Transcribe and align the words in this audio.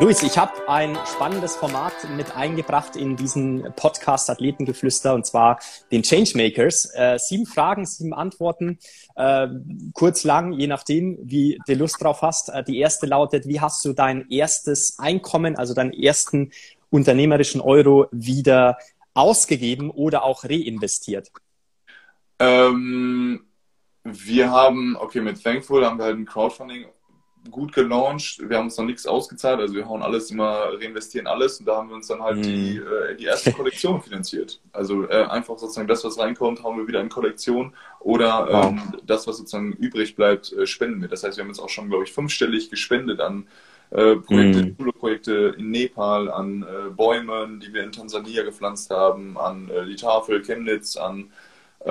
Luis, 0.00 0.22
ich 0.22 0.38
habe 0.38 0.66
ein 0.66 0.96
spannendes 1.04 1.56
Format 1.56 1.92
mit 2.16 2.34
eingebracht 2.34 2.96
in 2.96 3.16
diesen 3.16 3.70
Podcast 3.76 4.30
Athletengeflüster 4.30 5.12
und 5.14 5.26
zwar 5.26 5.58
den 5.92 6.02
Changemakers. 6.02 6.90
Äh, 6.94 7.18
sieben 7.18 7.44
Fragen, 7.44 7.84
sieben 7.84 8.14
Antworten, 8.14 8.78
äh, 9.16 9.48
kurz, 9.92 10.24
lang, 10.24 10.52
je 10.54 10.68
nachdem, 10.68 11.18
wie 11.20 11.60
du 11.66 11.74
Lust 11.74 12.02
drauf 12.02 12.22
hast. 12.22 12.48
Äh, 12.48 12.64
die 12.64 12.78
erste 12.78 13.04
lautet, 13.04 13.46
wie 13.46 13.60
hast 13.60 13.84
du 13.84 13.92
dein 13.92 14.26
erstes 14.30 14.98
Einkommen, 14.98 15.56
also 15.56 15.74
deinen 15.74 15.92
ersten 15.92 16.50
unternehmerischen 16.88 17.60
Euro 17.60 18.06
wieder 18.10 18.78
ausgegeben 19.12 19.90
oder 19.90 20.24
auch 20.24 20.44
reinvestiert? 20.44 21.30
Ähm, 22.38 23.44
wir 24.02 24.50
haben, 24.50 24.96
okay, 24.96 25.20
mit 25.20 25.44
Thankful 25.44 25.84
haben 25.84 25.98
wir 25.98 26.06
halt 26.06 26.16
ein 26.16 26.24
Crowdfunding 26.24 26.86
gut 27.50 27.72
gelauncht. 27.72 28.38
Wir 28.48 28.58
haben 28.58 28.66
uns 28.66 28.76
noch 28.76 28.84
nichts 28.84 29.06
ausgezahlt, 29.06 29.60
also 29.60 29.74
wir 29.74 29.88
hauen 29.88 30.02
alles 30.02 30.30
immer, 30.30 30.72
reinvestieren 30.80 31.26
alles 31.26 31.60
und 31.60 31.66
da 31.66 31.76
haben 31.76 31.88
wir 31.88 31.96
uns 31.96 32.08
dann 32.08 32.22
halt 32.22 32.38
mhm. 32.38 32.42
die, 32.42 32.76
äh, 32.76 33.16
die 33.16 33.24
erste 33.24 33.52
Kollektion 33.52 34.02
finanziert. 34.02 34.60
Also 34.72 35.08
äh, 35.08 35.24
einfach 35.24 35.58
sozusagen 35.58 35.88
das, 35.88 36.04
was 36.04 36.18
reinkommt, 36.18 36.62
hauen 36.62 36.78
wir 36.78 36.86
wieder 36.86 37.00
in 37.00 37.08
Kollektion 37.08 37.72
oder 38.00 38.48
ähm, 38.50 38.82
wow. 38.92 39.00
das, 39.06 39.26
was 39.26 39.38
sozusagen 39.38 39.72
übrig 39.72 40.16
bleibt, 40.16 40.52
äh, 40.52 40.66
spenden 40.66 41.00
wir. 41.00 41.08
Das 41.08 41.22
heißt, 41.22 41.36
wir 41.36 41.44
haben 41.44 41.50
jetzt 41.50 41.60
auch 41.60 41.68
schon, 41.68 41.88
glaube 41.88 42.04
ich, 42.04 42.12
fünfstellig 42.12 42.70
gespendet 42.70 43.20
an 43.20 43.46
äh, 43.90 44.16
Projekte, 44.16 44.62
mhm. 44.64 44.76
Projekte 44.76 45.54
in 45.58 45.70
Nepal, 45.70 46.30
an 46.30 46.62
äh, 46.62 46.90
Bäumen, 46.90 47.60
die 47.60 47.72
wir 47.72 47.82
in 47.82 47.92
Tansania 47.92 48.42
gepflanzt 48.44 48.90
haben, 48.90 49.36
an 49.36 49.68
äh, 49.70 49.86
die 49.86 49.96
Tafel 49.96 50.42
Chemnitz, 50.42 50.96
an 50.96 51.32
äh, 51.80 51.90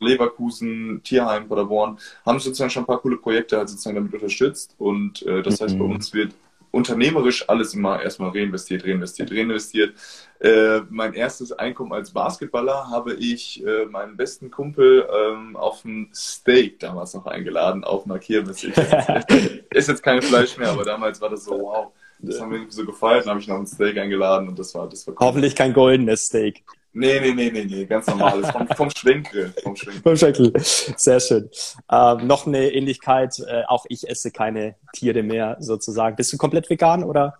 Leverkusen, 0.00 1.00
Tierheim, 1.02 1.48
Paderborn, 1.48 1.98
haben 2.24 2.38
sozusagen 2.38 2.70
schon 2.70 2.82
ein 2.82 2.86
paar 2.86 3.00
coole 3.00 3.16
Projekte 3.16 3.56
halt 3.56 3.68
sozusagen 3.68 3.96
damit 3.96 4.14
unterstützt. 4.14 4.74
Und 4.78 5.22
äh, 5.22 5.42
das 5.42 5.60
mhm. 5.60 5.64
heißt, 5.64 5.78
bei 5.78 5.84
mhm. 5.84 5.92
uns 5.92 6.12
wird 6.12 6.34
unternehmerisch 6.74 7.48
alles 7.48 7.72
immer 7.74 8.02
erstmal 8.02 8.30
reinvestiert, 8.30 8.84
reinvestiert, 8.84 9.30
reinvestiert. 9.30 9.94
Äh, 10.40 10.80
mein 10.90 11.14
erstes 11.14 11.52
Einkommen 11.52 11.92
als 11.92 12.10
Basketballer 12.10 12.90
habe 12.90 13.14
ich 13.14 13.64
äh, 13.64 13.86
meinen 13.86 14.16
besten 14.16 14.50
Kumpel 14.50 15.08
ähm, 15.10 15.56
auf 15.56 15.84
ein 15.84 16.10
Steak 16.12 16.80
damals 16.80 17.14
noch 17.14 17.26
eingeladen, 17.26 17.84
auf 17.84 18.04
einer 18.04 18.18
Kirmes. 18.18 18.64
ist 18.64 18.76
jetzt 19.88 20.02
kein 20.02 20.20
Fleisch 20.20 20.58
mehr, 20.58 20.70
aber 20.70 20.84
damals 20.84 21.20
war 21.20 21.30
das 21.30 21.44
so, 21.44 21.60
wow. 21.60 21.92
Das 22.18 22.40
haben 22.40 22.52
wir 22.52 22.64
so 22.68 22.84
gefeiert, 22.86 23.24
dann 23.24 23.32
habe 23.32 23.40
ich 23.40 23.48
noch 23.48 23.58
ein 23.58 23.66
Steak 23.66 23.98
eingeladen 23.98 24.48
und 24.48 24.58
das 24.58 24.74
war, 24.74 24.88
das 24.88 25.06
war 25.06 25.14
cool. 25.14 25.26
Hoffentlich 25.26 25.54
kein 25.54 25.72
goldenes 25.72 26.26
Steak. 26.26 26.64
Nee, 26.96 27.20
nee, 27.20 27.32
nee, 27.32 27.50
nee, 27.50 27.64
nee, 27.64 27.84
ganz 27.86 28.06
normales. 28.06 28.50
Vom, 28.50 28.68
vom 28.68 28.90
Schwenkel. 28.90 29.52
Vom 29.62 29.74
Schwenkel. 29.74 30.02
Vom 30.02 30.16
Schwenkel. 30.16 30.52
Sehr 30.60 31.18
schön. 31.18 31.50
Ähm, 31.90 32.26
noch 32.26 32.46
eine 32.46 32.70
Ähnlichkeit. 32.72 33.38
Äh, 33.40 33.64
auch 33.66 33.84
ich 33.88 34.08
esse 34.08 34.30
keine 34.30 34.76
Tiere 34.92 35.24
mehr, 35.24 35.56
sozusagen. 35.58 36.14
Bist 36.14 36.32
du 36.32 36.36
komplett 36.36 36.70
vegan 36.70 37.02
oder? 37.02 37.34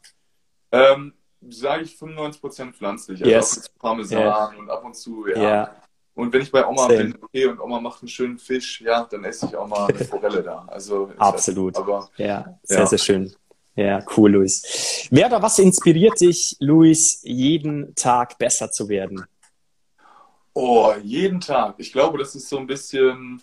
Ähm, 0.73 1.15
Sage 1.51 1.83
ich 1.83 1.93
95% 1.93 2.73
pflanzlich. 2.73 3.23
Also 3.23 3.31
yes. 3.31 3.71
Parmesan 3.79 4.19
yeah. 4.23 4.53
und 4.59 4.71
ab 4.71 4.85
und 4.85 4.97
zu, 4.97 5.27
ja. 5.29 5.37
Yeah. 5.37 5.77
Und 6.15 6.33
wenn 6.33 6.43
ich 6.43 6.51
bei 6.51 6.67
Oma 6.67 6.83
Same. 6.83 6.97
bin, 6.97 7.19
okay, 7.23 7.47
und 7.47 7.61
Oma 7.61 7.81
macht 7.81 8.03
einen 8.03 8.09
schönen 8.09 8.39
Fisch, 8.39 8.81
ja, 8.81 9.05
dann 9.05 9.25
esse 9.25 9.47
ich 9.47 9.57
auch 9.57 9.67
mal 9.67 9.87
eine 9.87 9.99
Forelle 10.05 10.43
da. 10.43 10.65
Also 10.69 11.11
Absolut. 11.19 11.77
Halt, 11.77 11.87
aber, 11.87 12.09
ja, 12.17 12.59
sehr, 12.63 12.79
ja. 12.79 12.87
sehr 12.87 12.99
schön. 12.99 13.35
Ja, 13.77 14.05
cool, 14.17 14.31
Luis. 14.31 15.09
Wer 15.11 15.27
oder 15.27 15.43
was 15.43 15.59
inspiriert 15.59 16.21
dich, 16.21 16.57
Luis, 16.61 17.21
jeden 17.25 17.95
Tag 17.97 18.39
besser 18.39 18.71
zu 18.71 18.89
werden? 18.89 19.25
Oh, 20.67 20.95
jeden 21.03 21.41
Tag. 21.41 21.75
Ich 21.77 21.93
glaube, 21.93 22.17
das 22.17 22.35
ist 22.35 22.49
so 22.49 22.57
ein 22.57 22.67
bisschen, 22.67 23.43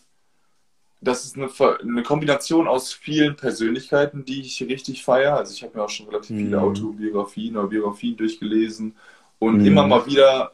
das 1.02 1.24
ist 1.24 1.38
eine, 1.38 1.52
eine 1.80 2.02
Kombination 2.02 2.68
aus 2.68 2.94
vielen 2.94 3.36
Persönlichkeiten, 3.36 4.26
die 4.26 4.42
ich 4.42 4.64
richtig 4.64 5.04
feiere. 5.04 5.38
Also 5.38 5.54
ich 5.54 5.62
habe 5.62 5.78
mir 5.78 5.84
auch 5.84 5.90
schon 5.90 6.08
relativ 6.08 6.32
mhm. 6.32 6.46
viele 6.46 6.60
Autobiografien 6.60 7.58
oder 7.58 7.68
Biografien 7.68 8.18
durchgelesen 8.18 8.96
und 9.38 9.60
mhm. 9.60 9.66
immer 9.68 9.86
mal 9.86 10.04
wieder, 10.08 10.54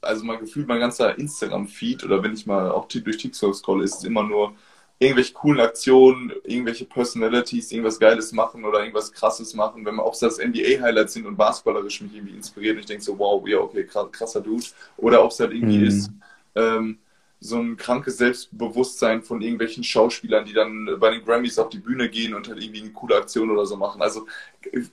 also 0.00 0.24
mal 0.24 0.38
gefühlt 0.38 0.68
mein 0.68 0.78
ganzer 0.78 1.18
Instagram-Feed 1.18 2.04
oder 2.04 2.22
wenn 2.22 2.34
ich 2.34 2.46
mal 2.46 2.70
auch 2.70 2.86
durch 2.86 3.16
TikTok 3.16 3.56
scrolle, 3.56 3.82
ist 3.82 3.96
es 3.96 4.04
immer 4.04 4.22
nur 4.22 4.54
irgendwelche 4.98 5.34
coolen 5.34 5.60
Aktionen, 5.60 6.32
irgendwelche 6.44 6.86
Personalities, 6.86 7.70
irgendwas 7.70 7.98
Geiles 7.98 8.32
machen 8.32 8.64
oder 8.64 8.80
irgendwas 8.80 9.12
Krasses 9.12 9.54
machen, 9.54 9.84
wenn 9.84 9.94
man, 9.94 10.06
ob 10.06 10.14
es 10.14 10.20
das 10.20 10.38
NBA-Highlights 10.38 11.12
sind 11.12 11.26
und 11.26 11.36
basketballerisch 11.36 12.00
mich 12.00 12.14
irgendwie 12.14 12.34
inspiriert 12.34 12.76
und 12.76 12.80
ich 12.80 12.86
denke 12.86 13.04
so, 13.04 13.18
wow, 13.18 13.46
ja, 13.46 13.58
okay, 13.58 13.84
krasser 13.84 14.40
Dude. 14.40 14.64
Oder 14.96 15.22
ob 15.22 15.32
es 15.32 15.40
halt 15.40 15.52
irgendwie 15.52 15.78
mhm. 15.78 15.86
ist, 15.86 16.10
ähm, 16.54 16.98
so 17.38 17.58
ein 17.58 17.76
krankes 17.76 18.16
Selbstbewusstsein 18.16 19.22
von 19.22 19.42
irgendwelchen 19.42 19.84
Schauspielern, 19.84 20.46
die 20.46 20.54
dann 20.54 20.88
bei 20.98 21.10
den 21.10 21.24
Grammys 21.24 21.58
auf 21.58 21.68
die 21.68 21.78
Bühne 21.78 22.08
gehen 22.08 22.32
und 22.32 22.48
halt 22.48 22.62
irgendwie 22.62 22.80
eine 22.80 22.92
coole 22.92 23.16
Aktion 23.16 23.50
oder 23.50 23.66
so 23.66 23.76
machen. 23.76 24.00
Also, 24.00 24.26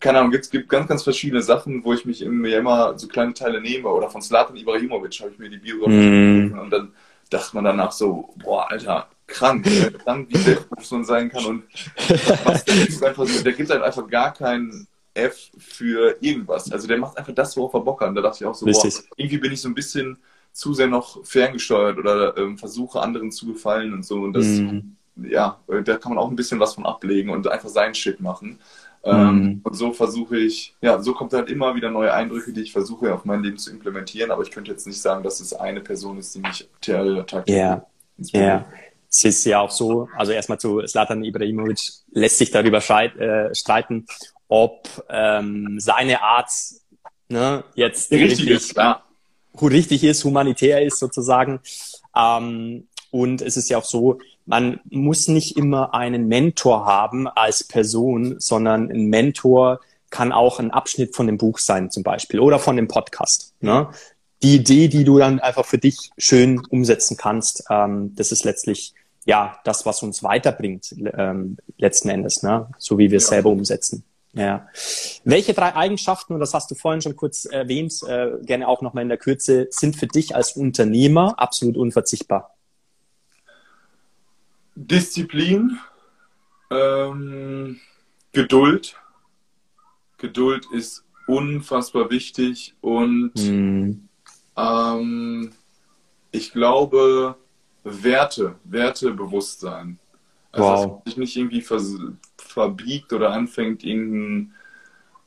keine 0.01 0.19
Ahnung, 0.19 0.33
es 0.33 0.49
gibt 0.49 0.67
ganz, 0.67 0.87
ganz 0.87 1.03
verschiedene 1.03 1.41
Sachen, 1.41 1.85
wo 1.85 1.93
ich 1.93 2.05
mich 2.05 2.23
mir 2.25 2.57
immer 2.57 2.99
so 2.99 3.07
kleine 3.07 3.33
Teile 3.33 3.61
nehme. 3.61 3.87
Oder 3.87 4.09
von 4.09 4.21
Slatan 4.21 4.57
Ibrahimovic 4.57 5.21
habe 5.21 5.31
ich 5.31 5.39
mir 5.39 5.49
die 5.49 5.57
Biografie 5.57 6.49
mm. 6.49 6.59
und 6.59 6.69
dann 6.69 6.91
dachte 7.29 7.55
man 7.55 7.63
danach 7.63 7.93
so, 7.93 8.33
boah, 8.35 8.69
Alter, 8.69 9.07
krank, 9.33 9.65
krank 10.03 10.27
wie 10.29 10.37
selbstbewusst 10.37 10.91
man 10.91 11.03
sein 11.03 11.29
kann. 11.29 11.45
Und 11.45 11.63
was 12.45 12.63
der, 12.65 12.87
ist 12.87 13.03
einfach 13.03 13.25
so, 13.25 13.43
der 13.43 13.53
gibt 13.53 13.69
halt 13.69 13.81
einfach 13.81 14.07
gar 14.07 14.33
keinen 14.33 14.87
F 15.13 15.51
für 15.57 16.17
irgendwas. 16.21 16.71
Also 16.71 16.87
der 16.87 16.97
macht 16.97 17.17
einfach 17.17 17.33
das, 17.33 17.57
worauf 17.57 17.73
er 17.73 17.81
Bock 17.81 18.01
hat. 18.01 18.09
Und 18.09 18.15
da 18.15 18.21
dachte 18.21 18.43
ich 18.43 18.45
auch 18.45 18.55
so, 18.55 18.65
boah, 18.65 18.89
irgendwie 19.17 19.37
bin 19.37 19.51
ich 19.51 19.61
so 19.61 19.69
ein 19.69 19.75
bisschen 19.75 20.17
zu 20.51 20.73
sehr 20.73 20.87
noch 20.87 21.25
ferngesteuert 21.25 21.97
oder 21.97 22.37
ähm, 22.37 22.57
versuche 22.57 23.01
anderen 23.01 23.31
zu 23.31 23.47
gefallen 23.47 23.93
und 23.93 24.05
so. 24.05 24.21
Und 24.21 24.33
das, 24.33 24.45
mm. 24.45 24.79
ja, 25.23 25.59
da 25.67 25.97
kann 25.97 26.11
man 26.13 26.19
auch 26.19 26.29
ein 26.29 26.35
bisschen 26.35 26.59
was 26.59 26.75
von 26.75 26.85
ablegen 26.85 27.31
und 27.31 27.47
einfach 27.47 27.69
seinen 27.69 27.95
Shit 27.95 28.21
machen. 28.21 28.59
Ähm, 29.03 29.35
mm. 29.35 29.61
Und 29.63 29.75
so 29.75 29.93
versuche 29.93 30.37
ich, 30.37 30.75
ja, 30.81 31.01
so 31.01 31.13
kommt 31.13 31.33
halt 31.33 31.49
immer 31.49 31.75
wieder 31.75 31.89
neue 31.89 32.13
Eindrücke, 32.13 32.53
die 32.53 32.61
ich 32.61 32.71
versuche 32.71 33.13
auf 33.13 33.25
mein 33.25 33.41
Leben 33.41 33.57
zu 33.57 33.71
implementieren. 33.71 34.29
Aber 34.29 34.43
ich 34.43 34.51
könnte 34.51 34.71
jetzt 34.71 34.85
nicht 34.85 35.01
sagen, 35.01 35.23
dass 35.23 35.39
es 35.39 35.53
eine 35.53 35.81
Person 35.81 36.19
ist, 36.19 36.35
die 36.35 36.39
mich 36.39 36.69
tagtäglich 36.81 37.57
yeah. 37.57 37.85
inspiriert. 38.17 38.61
Yeah 38.61 38.92
es 39.15 39.23
ist 39.23 39.45
ja 39.45 39.59
auch 39.59 39.69
so, 39.69 40.09
also 40.17 40.31
erstmal 40.31 40.59
zu 40.59 40.85
Slatan 40.87 41.23
Ibrahimovic 41.23 41.79
lässt 42.11 42.39
sich 42.39 42.49
darüber 42.49 42.79
äh, 42.79 43.53
streiten, 43.53 44.07
ob 44.47 44.87
ähm, 45.09 45.75
seine 45.79 46.23
Art 46.23 46.49
ne, 47.29 47.63
jetzt 47.75 48.11
richtig 48.11 48.47
ist, 48.47 48.73
klar. 48.73 49.03
richtig 49.61 50.03
ist, 50.03 50.23
humanitär 50.23 50.81
ist 50.81 50.97
sozusagen. 50.97 51.59
Ähm, 52.15 52.87
und 53.11 53.43
es 53.43 53.55
ist 53.55 53.69
ja 53.69 53.77
auch 53.77 53.85
so, 53.85 54.17
man 54.47 54.79
muss 54.89 55.27
nicht 55.27 55.57
immer 55.57 55.93
einen 55.93 56.27
Mentor 56.27 56.85
haben 56.87 57.27
als 57.27 57.63
Person, 57.63 58.39
sondern 58.39 58.89
ein 58.89 59.05
Mentor 59.05 59.79
kann 60.09 60.31
auch 60.31 60.59
ein 60.59 60.71
Abschnitt 60.71 61.15
von 61.15 61.27
dem 61.27 61.37
Buch 61.37 61.59
sein 61.59 61.91
zum 61.91 62.01
Beispiel 62.01 62.39
oder 62.39 62.57
von 62.57 62.75
dem 62.75 62.87
Podcast. 62.87 63.53
Ne? 63.61 63.89
Die 64.41 64.55
Idee, 64.55 64.87
die 64.87 65.03
du 65.03 65.19
dann 65.19 65.39
einfach 65.39 65.65
für 65.65 65.77
dich 65.77 66.09
schön 66.17 66.59
umsetzen 66.69 67.15
kannst, 67.15 67.63
ähm, 67.69 68.13
das 68.15 68.31
ist 68.31 68.43
letztlich 68.43 68.93
ja 69.25 69.59
das, 69.63 69.85
was 69.85 70.03
uns 70.03 70.23
weiterbringt 70.23 70.93
ähm, 71.17 71.57
letzten 71.77 72.09
Endes, 72.09 72.43
ne? 72.43 72.69
so 72.77 72.97
wie 72.97 73.11
wir 73.11 73.17
es 73.17 73.25
ja. 73.25 73.29
selber 73.29 73.49
umsetzen. 73.49 74.03
Ja. 74.33 74.67
Welche 75.23 75.53
drei 75.53 75.75
Eigenschaften, 75.75 76.33
und 76.33 76.39
das 76.39 76.53
hast 76.53 76.71
du 76.71 76.75
vorhin 76.75 77.01
schon 77.01 77.15
kurz 77.15 77.45
erwähnt, 77.45 77.93
äh, 78.07 78.31
gerne 78.41 78.67
auch 78.67 78.81
nochmal 78.81 79.03
in 79.03 79.09
der 79.09 79.19
Kürze, 79.19 79.67
sind 79.69 79.95
für 79.95 80.07
dich 80.07 80.35
als 80.35 80.53
Unternehmer 80.53 81.35
absolut 81.37 81.77
unverzichtbar? 81.77 82.55
Disziplin, 84.75 85.77
ähm, 86.71 87.79
Geduld. 88.31 88.95
Geduld 90.17 90.65
ist 90.73 91.05
unfassbar 91.27 92.09
wichtig 92.09 92.73
und 92.81 93.33
mm. 93.35 94.09
ähm, 94.57 95.53
ich 96.31 96.51
glaube, 96.51 97.35
Werte, 97.83 98.55
Wertebewusstsein. 98.63 99.99
Also, 100.51 100.67
wow. 100.67 100.75
dass 100.75 100.87
man 100.87 101.01
sich 101.05 101.17
nicht 101.17 101.37
irgendwie 101.37 101.61
ver 101.61 101.81
verbiegt 102.37 103.11
oder 103.13 103.31
anfängt, 103.31 103.83
irgendeinen 103.83 104.53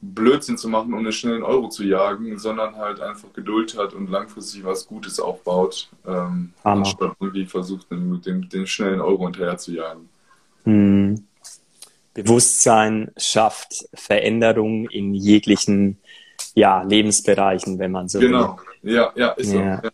Blödsinn 0.00 0.56
zu 0.58 0.68
machen, 0.68 0.92
um 0.92 1.00
einen 1.00 1.12
schnellen 1.12 1.42
Euro 1.42 1.68
zu 1.68 1.84
jagen, 1.84 2.38
sondern 2.38 2.76
halt 2.76 3.00
einfach 3.00 3.32
Geduld 3.32 3.76
hat 3.76 3.94
und 3.94 4.08
langfristig 4.10 4.64
was 4.64 4.86
Gutes 4.86 5.18
aufbaut, 5.18 5.88
ähm, 6.06 6.52
anstatt 6.62 7.16
irgendwie 7.18 7.46
versucht, 7.46 7.90
den, 7.90 8.20
den, 8.22 8.48
den 8.48 8.66
schnellen 8.66 9.00
Euro 9.00 9.24
hinterher 9.24 9.56
zu 9.56 9.72
jagen. 9.72 10.08
Hm. 10.64 11.24
Bewusstsein 12.14 13.10
schafft 13.16 13.88
Veränderung 13.92 14.88
in 14.88 15.14
jeglichen 15.14 15.98
ja, 16.54 16.82
Lebensbereichen, 16.82 17.78
wenn 17.78 17.90
man 17.90 18.08
so 18.08 18.20
genau. 18.20 18.58
will. 18.82 18.92
Genau, 18.92 18.96
ja, 18.96 19.12
ja, 19.16 19.28
ist 19.32 19.52
ja. 19.52 19.80
so. 19.80 19.86
Ja. 19.86 19.90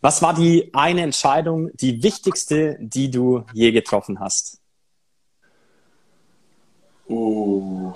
Was 0.00 0.22
war 0.22 0.32
die 0.32 0.70
eine 0.74 1.02
Entscheidung, 1.02 1.70
die 1.74 2.02
wichtigste, 2.02 2.76
die 2.80 3.10
du 3.10 3.44
je 3.52 3.72
getroffen 3.72 4.20
hast? 4.20 4.60
Oh. 7.08 7.94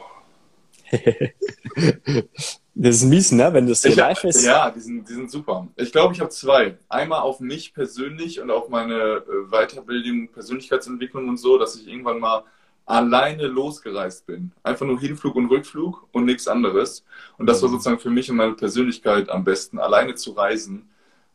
das 2.75 2.97
ist 2.97 3.05
mies, 3.05 3.31
ne? 3.33 3.53
Wenn 3.53 3.69
das 3.69 3.83
so 3.83 3.91
live 3.91 4.25
ist. 4.25 4.45
Ja, 4.45 4.71
die 4.71 4.81
sind, 4.81 5.09
die 5.09 5.13
sind 5.15 5.31
super. 5.31 5.69
Ich 5.77 5.93
glaube, 5.93 6.15
ich 6.15 6.21
habe 6.21 6.31
zwei. 6.31 6.77
Einmal 6.89 7.21
auf 7.21 7.41
mich 7.41 7.73
persönlich 7.73 8.41
und 8.41 8.51
auf 8.51 8.69
meine 8.69 8.95
äh, 8.95 9.51
Weiterbildung, 9.51 10.29
Persönlichkeitsentwicklung 10.29 11.29
und 11.29 11.37
so, 11.37 11.57
dass 11.59 11.77
ich 11.77 11.87
irgendwann 11.87 12.19
mal 12.19 12.45
alleine 12.85 13.47
losgereist 13.47 14.27
bin. 14.27 14.51
Einfach 14.63 14.87
nur 14.87 14.99
Hinflug 14.99 15.37
und 15.37 15.47
Rückflug 15.47 16.09
und 16.13 16.25
nichts 16.25 16.49
anderes. 16.49 17.05
Und 17.39 17.47
das 17.47 17.63
war 17.63 17.69
mhm. 17.69 17.75
sozusagen 17.75 18.01
für 18.01 18.11
mich 18.11 18.29
und 18.31 18.37
meine 18.37 18.55
Persönlichkeit 18.55 19.29
am 19.29 19.45
besten, 19.45 19.79
alleine 19.79 20.15
zu 20.15 20.33
reisen. 20.33 20.89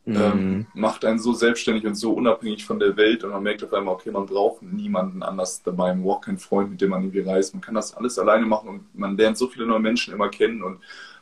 Mhm. 0.08 0.16
Ähm, 0.16 0.66
macht 0.72 1.04
einen 1.04 1.18
so 1.18 1.34
selbstständig 1.34 1.84
und 1.84 1.94
so 1.94 2.14
unabhängig 2.14 2.64
von 2.64 2.78
der 2.78 2.96
Welt 2.96 3.24
und 3.24 3.30
man 3.30 3.42
merkt 3.42 3.62
auf 3.62 3.74
einmal, 3.74 3.94
okay, 3.94 4.10
man 4.10 4.24
braucht 4.24 4.62
niemanden 4.62 5.22
anders 5.22 5.62
dabei, 5.62 5.92
man 5.94 6.02
braucht 6.02 6.24
keinen 6.24 6.38
Freund, 6.38 6.70
mit 6.70 6.80
dem 6.80 6.90
man 6.90 7.02
irgendwie 7.02 7.28
reist. 7.28 7.52
Man 7.52 7.60
kann 7.60 7.74
das 7.74 7.94
alles 7.94 8.18
alleine 8.18 8.46
machen 8.46 8.68
und 8.70 8.98
man 8.98 9.18
lernt 9.18 9.36
so 9.36 9.48
viele 9.48 9.66
neue 9.66 9.80
Menschen 9.80 10.14
immer 10.14 10.30
kennen 10.30 10.62
und 10.62 10.78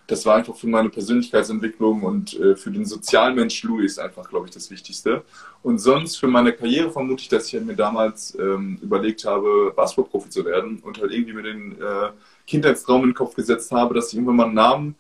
das 0.06 0.24
war 0.24 0.36
einfach 0.36 0.54
für 0.54 0.68
meine 0.68 0.88
Persönlichkeitsentwicklung 0.88 2.04
und 2.04 2.38
äh, 2.38 2.54
für 2.54 2.70
den 2.70 2.84
Sozialmensch 2.84 3.64
Louis 3.64 3.98
einfach, 3.98 4.28
glaube 4.28 4.46
ich, 4.46 4.54
das 4.54 4.70
Wichtigste. 4.70 5.24
Und 5.64 5.78
sonst 5.78 6.16
für 6.16 6.28
meine 6.28 6.52
Karriere 6.52 6.92
vermute 6.92 7.22
ich, 7.22 7.28
dass 7.28 7.52
ich 7.52 7.60
mir 7.60 7.74
damals 7.74 8.38
ähm, 8.38 8.78
überlegt 8.80 9.24
habe, 9.24 9.72
Basketballprofi 9.74 10.30
zu 10.30 10.44
werden 10.44 10.78
und 10.78 11.00
halt 11.00 11.10
irgendwie 11.10 11.32
mir 11.32 11.42
den 11.42 11.72
äh, 11.72 12.10
Kindheitstraum 12.46 13.02
in 13.02 13.08
den 13.08 13.14
Kopf 13.16 13.34
gesetzt 13.34 13.72
habe, 13.72 13.94
dass 13.94 14.10
ich 14.10 14.14
irgendwann 14.14 14.36
mal 14.36 14.44
einen 14.44 14.54
Namen 14.54 14.94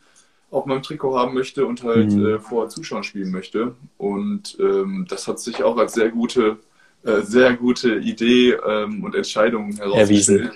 auf 0.50 0.66
meinem 0.66 0.82
Trikot 0.82 1.16
haben 1.18 1.34
möchte 1.34 1.66
und 1.66 1.82
halt 1.82 2.12
mhm. 2.12 2.26
äh, 2.26 2.38
vor 2.38 2.68
Zuschauern 2.68 3.02
spielen 3.02 3.30
möchte. 3.30 3.74
Und 3.98 4.56
ähm, 4.60 5.06
das 5.08 5.26
hat 5.26 5.40
sich 5.40 5.62
auch 5.62 5.76
als 5.76 5.94
sehr 5.94 6.10
gute, 6.10 6.58
äh, 7.04 7.22
sehr 7.22 7.54
gute 7.54 7.96
Idee 7.96 8.52
ähm, 8.52 9.02
und 9.04 9.14
Entscheidung 9.14 9.72
herausgestellt. 9.76 10.00
Erwiesen 10.10 10.50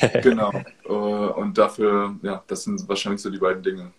genau. 0.22 0.52
Äh, 0.84 0.92
und 0.92 1.56
dafür, 1.58 2.16
ja, 2.22 2.42
das 2.46 2.64
sind 2.64 2.88
wahrscheinlich 2.88 3.20
so 3.20 3.30
die 3.30 3.38
beiden 3.38 3.62
Dinge. 3.62 3.92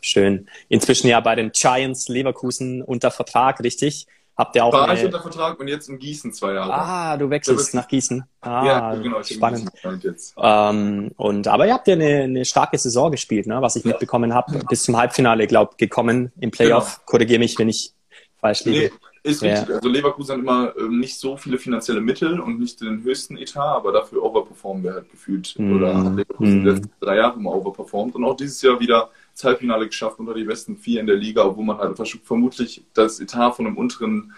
Schön. 0.00 0.48
Inzwischen 0.68 1.08
ja 1.08 1.18
bei 1.20 1.34
den 1.34 1.50
Giants 1.52 2.08
Leverkusen 2.08 2.82
unter 2.82 3.10
Vertrag, 3.10 3.60
richtig? 3.60 4.06
Habt 4.38 4.54
ihr 4.54 4.64
auch 4.64 4.72
War 4.72 4.88
eine... 4.88 4.96
ich 4.96 5.04
unter 5.04 5.20
Vertrag 5.20 5.58
und 5.58 5.66
jetzt 5.66 5.88
in 5.88 5.98
Gießen 5.98 6.32
zwei 6.32 6.52
Jahre. 6.52 6.72
Ah, 6.72 7.16
du 7.16 7.28
wechselst 7.28 7.74
nach 7.74 7.88
Gießen. 7.88 8.24
Ah, 8.40 8.64
ja, 8.64 8.94
genau. 8.94 9.20
Spannend. 9.24 9.68
Jetzt. 10.00 10.36
Ähm, 10.40 11.10
und, 11.16 11.48
aber 11.48 11.66
ihr 11.66 11.74
habt 11.74 11.88
ja 11.88 11.94
eine, 11.94 12.22
eine 12.22 12.44
starke 12.44 12.78
Saison 12.78 13.10
gespielt, 13.10 13.48
ne? 13.48 13.60
was 13.60 13.74
ich 13.74 13.82
ja. 13.82 13.90
mitbekommen 13.90 14.32
habe. 14.32 14.60
Bis 14.68 14.84
zum 14.84 14.96
Halbfinale, 14.96 15.48
glaube 15.48 15.72
gekommen 15.76 16.30
im 16.38 16.52
Playoff. 16.52 16.98
Genau. 16.98 17.06
Korrigiere 17.06 17.40
mich, 17.40 17.58
wenn 17.58 17.68
ich 17.68 17.92
falsch 18.40 18.64
liege. 18.64 18.92
Nee, 18.92 19.08
ist 19.24 19.42
richtig. 19.42 19.68
Ja. 19.68 19.74
Also 19.74 19.88
Leverkusen 19.88 20.32
hat 20.34 20.38
immer 20.38 20.72
ähm, 20.78 21.00
nicht 21.00 21.18
so 21.18 21.36
viele 21.36 21.58
finanzielle 21.58 22.00
Mittel 22.00 22.38
und 22.38 22.60
nicht 22.60 22.80
den 22.80 23.02
höchsten 23.02 23.36
Etat, 23.38 23.74
aber 23.74 23.90
dafür 23.90 24.22
overperformen 24.22 24.84
wir 24.84 24.94
halt 24.94 25.10
gefühlt. 25.10 25.52
Mm. 25.58 25.76
Oder 25.76 25.96
hat 25.96 26.14
Leverkusen 26.14 26.62
mm. 26.62 26.64
die 26.64 26.70
letzten 26.70 26.90
drei 27.00 27.16
Jahre 27.16 27.36
immer 27.36 27.56
overperformt 27.56 28.14
und 28.14 28.24
auch 28.24 28.36
dieses 28.36 28.62
Jahr 28.62 28.78
wieder 28.78 29.10
das 29.38 29.44
Halbfinale 29.44 29.86
geschafft 29.86 30.18
unter 30.18 30.34
die 30.34 30.44
besten 30.44 30.76
vier 30.76 31.00
in 31.00 31.06
der 31.06 31.16
Liga, 31.16 31.44
obwohl 31.44 31.64
man 31.64 31.78
halt 31.78 31.96
vermutlich 32.24 32.82
das 32.92 33.20
Etat 33.20 33.52
von 33.52 33.66
einem 33.66 33.76
unteren 33.76 34.32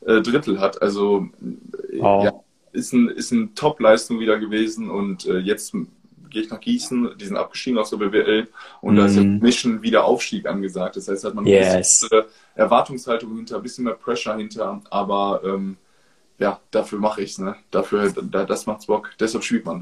äh, 0.00 0.22
Drittel 0.22 0.60
hat. 0.60 0.80
Also 0.80 1.28
oh. 2.00 2.22
ja, 2.24 2.32
ist, 2.72 2.94
ein, 2.94 3.08
ist 3.08 3.32
eine 3.32 3.52
Top-Leistung 3.54 4.18
wieder 4.18 4.38
gewesen 4.38 4.90
und 4.90 5.26
äh, 5.26 5.38
jetzt 5.38 5.72
gehe 6.30 6.42
ich 6.42 6.50
nach 6.50 6.60
Gießen, 6.60 7.16
die 7.18 7.26
sind 7.26 7.36
abgestiegen 7.36 7.78
aus 7.78 7.90
der 7.90 7.98
BWL 7.98 8.48
und 8.80 8.94
mm. 8.94 8.96
da 8.96 9.06
ist 9.06 9.16
mhm. 9.16 9.38
Mission 9.40 9.82
wieder 9.82 10.04
Aufstieg 10.04 10.46
angesagt. 10.46 10.96
Das 10.96 11.06
heißt, 11.06 11.24
hat 11.24 11.34
man 11.34 11.46
yes. 11.46 11.72
ein 11.72 11.78
bisschen 11.78 12.24
Erwartungshaltung 12.54 13.36
hinter, 13.36 13.56
ein 13.56 13.62
bisschen 13.62 13.84
mehr 13.84 13.94
Pressure 13.94 14.36
hinter, 14.36 14.80
aber 14.90 15.42
ähm, 15.44 15.76
ja, 16.38 16.60
dafür 16.70 16.98
mache 16.98 17.22
ich 17.22 17.32
es, 17.32 17.38
ne? 17.38 17.56
Dafür, 17.70 18.10
da, 18.10 18.44
das 18.44 18.66
macht's 18.66 18.86
Bock, 18.86 19.10
deshalb 19.20 19.44
spielt 19.44 19.66
man. 19.66 19.80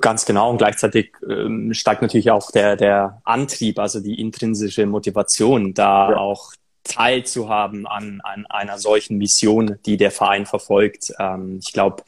Ganz 0.00 0.24
genau 0.24 0.50
und 0.50 0.58
gleichzeitig 0.58 1.12
ähm, 1.28 1.74
steigt 1.74 2.02
natürlich 2.02 2.30
auch 2.30 2.50
der, 2.50 2.76
der 2.76 3.20
Antrieb, 3.24 3.78
also 3.78 4.00
die 4.00 4.18
intrinsische 4.20 4.86
Motivation, 4.86 5.74
da 5.74 6.10
ja. 6.10 6.16
auch 6.16 6.52
teilzuhaben 6.84 7.86
an, 7.86 8.20
an 8.22 8.46
einer 8.46 8.78
solchen 8.78 9.18
Mission, 9.18 9.78
die 9.86 9.96
der 9.96 10.10
Verein 10.10 10.46
verfolgt. 10.46 11.12
Ähm, 11.18 11.58
ich 11.62 11.72
glaube, 11.72 12.02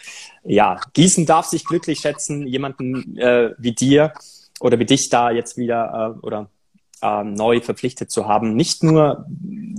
ja, 0.44 0.80
Gießen 0.92 1.26
darf 1.26 1.46
sich 1.46 1.64
glücklich 1.64 2.00
schätzen, 2.00 2.46
jemanden 2.46 3.16
äh, 3.18 3.52
wie 3.58 3.72
dir 3.72 4.12
oder 4.60 4.78
wie 4.78 4.86
dich 4.86 5.08
da 5.08 5.30
jetzt 5.30 5.56
wieder 5.56 6.16
äh, 6.16 6.26
oder 6.26 6.50
äh, 7.02 7.24
neu 7.24 7.60
verpflichtet 7.60 8.10
zu 8.10 8.26
haben. 8.26 8.54
Nicht 8.54 8.82
nur 8.82 9.26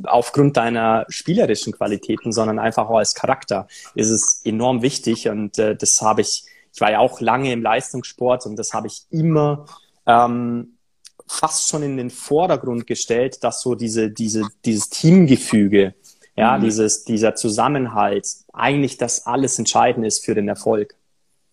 aufgrund 0.04 0.58
deiner 0.58 1.06
spielerischen 1.10 1.74
Qualitäten, 1.74 2.32
sondern 2.32 2.60
einfach 2.60 2.90
auch 2.90 2.98
als 2.98 3.16
Charakter 3.16 3.68
ist 3.96 4.10
es 4.10 4.42
enorm 4.44 4.82
wichtig 4.82 5.30
und 5.30 5.58
äh, 5.60 5.76
das 5.76 6.02
habe 6.02 6.22
ich, 6.22 6.46
ich 6.78 6.82
war 6.82 6.92
ja 6.92 7.00
auch 7.00 7.22
lange 7.22 7.52
im 7.52 7.64
Leistungssport 7.64 8.46
und 8.46 8.56
das 8.56 8.76
habe 8.76 8.86
ich 8.86 9.08
immer 9.10 9.66
ähm, 10.06 10.78
fast 11.26 11.70
schon 11.70 11.82
in 11.82 11.98
den 11.98 12.12
Vordergrund 12.12 12.86
gestellt, 12.86 13.44
dass 13.44 13.62
so 13.62 13.74
diese, 13.74 14.12
diese, 14.12 14.48
dieses 14.64 14.88
Teamgefüge, 14.92 15.96
ja, 16.36 16.56
mhm. 16.56 16.62
dieses, 16.62 17.04
dieser 17.04 17.34
Zusammenhalt 17.34 18.28
eigentlich 18.54 18.98
das 18.98 19.26
alles 19.26 19.58
entscheidend 19.58 20.06
ist 20.06 20.24
für 20.24 20.36
den 20.36 20.48
Erfolg. 20.48 20.94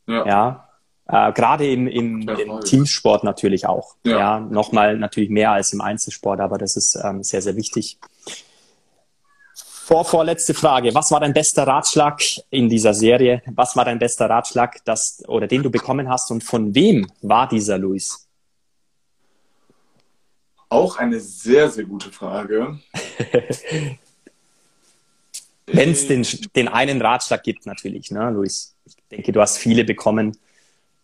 Ja. 0.07 0.27
ja? 0.27 0.69
Äh, 1.07 1.33
Gerade 1.33 1.73
im, 1.73 1.87
im, 1.87 2.29
im 2.29 2.61
Teamsport 2.61 3.25
natürlich 3.25 3.67
auch. 3.67 3.97
Ja. 4.05 4.19
ja, 4.19 4.41
nochmal 4.41 4.99
natürlich 4.99 5.31
mehr 5.31 5.53
als 5.53 5.73
im 5.73 5.81
Einzelsport, 5.81 6.41
aber 6.41 6.59
das 6.59 6.77
ist 6.77 6.99
ähm, 7.03 7.23
sehr, 7.23 7.41
sehr 7.41 7.57
wichtig. 7.57 7.99
Vor, 9.85 10.07
vorletzte 10.07 10.55
Frage. 10.55 10.95
Was 10.95 11.11
war 11.11 11.21
dein 11.21 11.35
bester 11.35 11.67
Ratschlag 11.67 12.23
in 12.49 12.71
dieser 12.71 12.95
Serie? 12.95 13.43
Was 13.45 13.77
war 13.77 13.85
dein 13.85 13.99
bester 13.99 14.31
Ratschlag, 14.31 14.83
das, 14.87 15.23
oder 15.29 15.47
den 15.47 15.63
du 15.63 15.71
bekommen 15.71 16.09
hast 16.09 16.31
und 16.31 16.43
von 16.43 16.75
wem 16.75 17.07
war 17.21 17.47
dieser 17.47 17.77
Luis? 17.77 18.27
Auch 20.71 20.97
eine 20.97 21.21
sehr, 21.21 21.69
sehr 21.69 21.85
gute 21.85 22.11
Frage. 22.11 22.79
Wenn 25.67 25.91
es 25.91 26.09
den, 26.09 26.27
den 26.57 26.69
einen 26.69 27.03
Ratschlag 27.03 27.43
gibt, 27.43 27.67
natürlich, 27.67 28.11
ne, 28.11 28.31
Luis? 28.31 28.75
Ich 28.87 28.97
denke, 29.11 29.33
du 29.33 29.43
hast 29.43 29.59
viele 29.59 29.85
bekommen. 29.85 30.39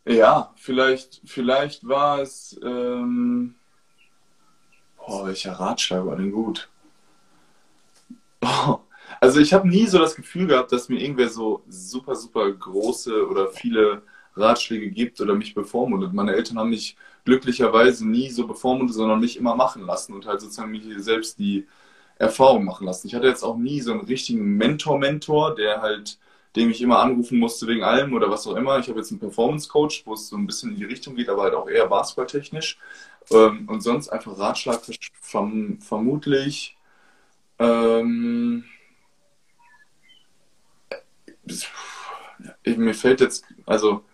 Ja, 0.06 0.54
vielleicht, 0.56 1.20
vielleicht 1.26 1.86
war 1.86 2.20
es. 2.20 2.58
Ähm, 2.64 3.56
boah, 4.96 5.26
welcher 5.26 5.52
Ratschlag 5.52 6.06
war 6.06 6.16
denn 6.16 6.32
gut? 6.32 6.69
Also, 9.20 9.40
ich 9.40 9.52
habe 9.52 9.68
nie 9.68 9.86
so 9.86 9.98
das 9.98 10.14
Gefühl 10.14 10.46
gehabt, 10.46 10.72
dass 10.72 10.88
mir 10.88 10.98
irgendwer 11.00 11.28
so 11.28 11.62
super, 11.68 12.14
super 12.14 12.50
große 12.50 13.26
oder 13.28 13.48
viele 13.48 14.02
Ratschläge 14.36 14.90
gibt 14.90 15.20
oder 15.20 15.34
mich 15.34 15.54
bevormundet. 15.54 16.12
Meine 16.14 16.34
Eltern 16.34 16.58
haben 16.58 16.70
mich 16.70 16.96
glücklicherweise 17.24 18.08
nie 18.08 18.30
so 18.30 18.46
bevormundet, 18.46 18.94
sondern 18.96 19.20
mich 19.20 19.36
immer 19.36 19.56
machen 19.56 19.82
lassen 19.84 20.14
und 20.14 20.26
halt 20.26 20.40
sozusagen 20.40 20.70
mich 20.70 20.84
selbst 20.98 21.38
die 21.38 21.66
Erfahrung 22.18 22.64
machen 22.64 22.86
lassen. 22.86 23.08
Ich 23.08 23.14
hatte 23.14 23.26
jetzt 23.26 23.42
auch 23.42 23.56
nie 23.56 23.80
so 23.80 23.92
einen 23.92 24.02
richtigen 24.02 24.56
Mentor-Mentor, 24.56 25.54
der 25.54 25.82
halt, 25.82 26.18
dem 26.56 26.70
ich 26.70 26.80
immer 26.82 27.00
anrufen 27.00 27.38
musste 27.38 27.66
wegen 27.66 27.82
allem 27.84 28.14
oder 28.14 28.30
was 28.30 28.46
auch 28.46 28.56
immer. 28.56 28.78
Ich 28.78 28.88
habe 28.88 29.00
jetzt 29.00 29.10
einen 29.10 29.20
Performance-Coach, 29.20 30.04
wo 30.06 30.14
es 30.14 30.28
so 30.28 30.36
ein 30.36 30.46
bisschen 30.46 30.70
in 30.72 30.76
die 30.76 30.84
Richtung 30.84 31.14
geht, 31.16 31.28
aber 31.28 31.42
halt 31.42 31.54
auch 31.54 31.68
eher 31.68 31.86
basketballtechnisch. 31.88 32.78
Ähm, 33.30 33.68
und 33.68 33.82
sonst 33.82 34.08
einfach 34.08 34.38
Ratschlag 34.38 34.80
verm 35.20 35.78
vermutlich. 35.80 36.76
Ähm, 42.76 42.84
mir 42.84 42.94
fällt 42.94 43.20
jetzt, 43.20 43.44
also 43.66 44.04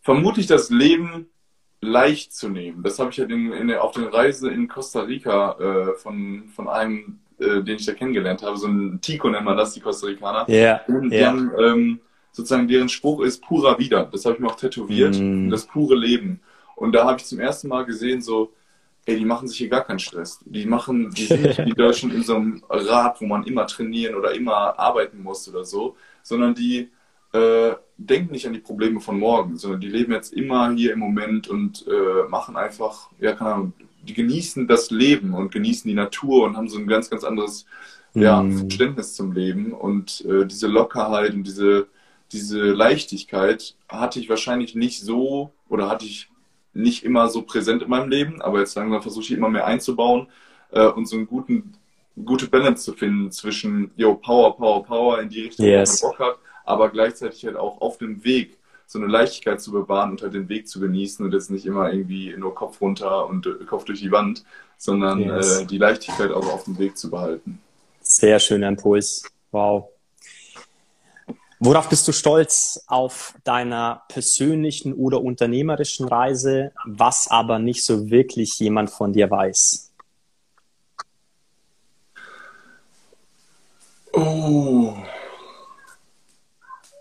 vermutlich 0.00 0.46
das 0.46 0.70
Leben 0.70 1.28
leicht 1.80 2.32
zu 2.32 2.48
nehmen. 2.48 2.82
Das 2.82 2.98
habe 2.98 3.10
ich 3.10 3.18
ja 3.18 3.24
in, 3.24 3.72
auf 3.74 3.92
der 3.92 4.12
Reise 4.12 4.50
in 4.50 4.68
Costa 4.68 5.02
Rica 5.02 5.52
äh, 5.58 5.94
von, 5.94 6.48
von 6.54 6.68
einem, 6.68 7.20
äh, 7.38 7.62
den 7.62 7.76
ich 7.76 7.86
da 7.86 7.92
kennengelernt 7.92 8.42
habe, 8.42 8.56
so 8.56 8.66
ein 8.66 9.00
Tico 9.00 9.28
nennt 9.28 9.44
man 9.44 9.56
das, 9.56 9.74
die 9.74 9.80
Costa 9.80 10.06
Ricaner. 10.06 10.48
Ja. 10.48 10.56
Yeah, 10.56 10.82
yeah. 10.88 11.08
Deren, 11.08 11.52
ähm, 11.60 12.00
sozusagen 12.32 12.68
deren 12.68 12.88
Spruch 12.88 13.22
ist 13.22 13.42
pura 13.42 13.78
vida. 13.78 14.04
Das 14.04 14.24
habe 14.24 14.34
ich 14.34 14.40
mir 14.40 14.48
auch 14.48 14.56
tätowiert. 14.56 15.18
Mm. 15.18 15.50
Das 15.50 15.66
pure 15.66 15.94
Leben. 15.94 16.40
Und 16.74 16.92
da 16.92 17.04
habe 17.04 17.18
ich 17.18 17.24
zum 17.24 17.40
ersten 17.40 17.68
Mal 17.68 17.84
gesehen, 17.84 18.22
so, 18.22 18.52
ey, 19.06 19.16
die 19.16 19.24
machen 19.24 19.48
sich 19.48 19.58
hier 19.58 19.68
gar 19.68 19.84
keinen 19.84 19.98
Stress. 19.98 20.40
Die 20.44 20.66
machen, 20.66 21.10
die 21.10 21.26
sind 21.26 21.42
nicht 21.42 21.64
wie 21.64 21.72
Deutschen 21.76 22.12
in 22.14 22.22
so 22.22 22.36
einem 22.36 22.62
Rad, 22.68 23.20
wo 23.20 23.26
man 23.26 23.44
immer 23.44 23.66
trainieren 23.66 24.14
oder 24.14 24.32
immer 24.34 24.78
arbeiten 24.78 25.22
muss 25.22 25.48
oder 25.48 25.64
so, 25.64 25.96
sondern 26.28 26.54
die 26.54 26.90
äh, 27.32 27.74
denken 27.96 28.32
nicht 28.32 28.46
an 28.46 28.52
die 28.52 28.60
Probleme 28.60 29.00
von 29.00 29.18
morgen, 29.18 29.56
sondern 29.56 29.80
die 29.80 29.88
leben 29.88 30.12
jetzt 30.12 30.32
immer 30.32 30.72
hier 30.72 30.92
im 30.92 31.00
Moment 31.00 31.48
und 31.48 31.86
äh, 31.88 32.28
machen 32.28 32.56
einfach, 32.56 33.10
ja, 33.18 33.32
keine 33.32 33.54
Ahnung, 33.54 33.72
die 34.02 34.14
genießen 34.14 34.68
das 34.68 34.90
Leben 34.90 35.34
und 35.34 35.52
genießen 35.52 35.88
die 35.88 35.94
Natur 35.94 36.44
und 36.44 36.56
haben 36.56 36.68
so 36.68 36.78
ein 36.78 36.86
ganz, 36.86 37.10
ganz 37.10 37.24
anderes 37.24 37.66
ja, 38.14 38.42
mm. 38.42 38.58
Verständnis 38.58 39.14
zum 39.14 39.32
Leben. 39.32 39.72
Und 39.72 40.24
äh, 40.24 40.46
diese 40.46 40.66
Lockerheit 40.66 41.34
und 41.34 41.44
diese, 41.44 41.88
diese 42.32 42.60
Leichtigkeit 42.60 43.74
hatte 43.88 44.20
ich 44.20 44.28
wahrscheinlich 44.28 44.74
nicht 44.74 45.02
so 45.02 45.52
oder 45.68 45.88
hatte 45.88 46.06
ich 46.06 46.30
nicht 46.72 47.04
immer 47.04 47.28
so 47.28 47.42
präsent 47.42 47.82
in 47.82 47.90
meinem 47.90 48.08
Leben, 48.08 48.40
aber 48.40 48.60
jetzt 48.60 48.76
langsam 48.76 49.02
versuche 49.02 49.24
ich 49.24 49.32
immer 49.32 49.48
mehr 49.48 49.66
einzubauen 49.66 50.28
äh, 50.70 50.86
und 50.86 51.06
so 51.06 51.16
einen 51.16 51.26
guten, 51.26 51.74
gute 52.24 52.48
Balance 52.48 52.84
zu 52.84 52.92
finden 52.92 53.30
zwischen, 53.30 53.90
yo, 53.96 54.14
Power, 54.14 54.56
Power, 54.56 54.84
Power 54.84 55.20
in 55.20 55.28
die 55.28 55.42
Richtung, 55.42 55.66
yes. 55.66 56.02
wo 56.02 56.08
man 56.08 56.16
Bock 56.16 56.26
hat 56.26 56.38
aber 56.68 56.90
gleichzeitig 56.90 57.44
halt 57.46 57.56
auch 57.56 57.80
auf 57.80 57.96
dem 57.96 58.22
Weg 58.24 58.58
so 58.86 58.98
eine 58.98 59.08
Leichtigkeit 59.08 59.60
zu 59.60 59.72
bewahren 59.72 60.10
und 60.10 60.22
halt 60.22 60.34
den 60.34 60.48
Weg 60.48 60.68
zu 60.68 60.80
genießen 60.80 61.24
und 61.24 61.32
jetzt 61.32 61.50
nicht 61.50 61.66
immer 61.66 61.90
irgendwie 61.90 62.34
nur 62.36 62.54
Kopf 62.54 62.80
runter 62.80 63.26
und 63.26 63.46
äh, 63.46 63.64
Kopf 63.64 63.84
durch 63.84 64.00
die 64.00 64.12
Wand, 64.12 64.44
sondern 64.76 65.20
yes. 65.20 65.60
äh, 65.60 65.66
die 65.66 65.78
Leichtigkeit 65.78 66.30
auch 66.30 66.46
auf 66.52 66.64
dem 66.64 66.78
Weg 66.78 66.96
zu 66.96 67.10
behalten. 67.10 67.60
Sehr 68.00 68.38
schöner 68.38 68.68
Impuls. 68.68 69.24
Wow. 69.50 69.88
Worauf 71.58 71.88
bist 71.88 72.06
du 72.06 72.12
stolz 72.12 72.84
auf 72.86 73.34
deiner 73.44 74.02
persönlichen 74.08 74.92
oder 74.92 75.22
unternehmerischen 75.22 76.06
Reise, 76.06 76.72
was 76.84 77.28
aber 77.28 77.58
nicht 77.58 77.84
so 77.84 78.10
wirklich 78.10 78.58
jemand 78.58 78.90
von 78.90 79.12
dir 79.12 79.30
weiß? 79.30 79.87
Oh. 84.18 84.96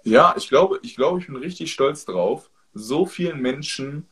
Ja, 0.03 0.35
ich 0.37 0.47
glaube, 0.49 0.79
ich 0.83 0.95
glaube, 0.95 1.19
ich 1.19 1.27
bin 1.27 1.35
richtig 1.35 1.71
stolz 1.71 2.05
drauf, 2.05 2.49
so 2.73 3.05
vielen 3.05 3.41
Menschen 3.41 4.07